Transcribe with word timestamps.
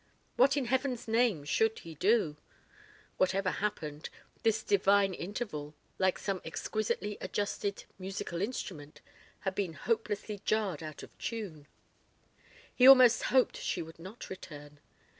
What 0.35 0.57
in 0.57 0.65
heaven's 0.65 1.07
name 1.07 1.43
should 1.43 1.77
he 1.77 1.93
do? 1.93 2.35
Whatever 3.17 3.51
happened, 3.51 4.09
this 4.41 4.63
divine 4.63 5.13
interval, 5.13 5.75
like 5.99 6.17
some 6.17 6.41
exquisitely 6.43 7.19
adjusted 7.21 7.83
musical 7.99 8.41
instrument, 8.41 9.01
had 9.41 9.53
been 9.53 9.73
hopelessly 9.73 10.41
jarred 10.43 10.81
out 10.81 11.03
of 11.03 11.15
tune. 11.19 11.67
He 12.73 12.87
almost 12.87 13.25
hoped 13.29 13.57
she 13.57 13.83
would 13.83 13.99
not 13.99 14.27
return. 14.31 14.79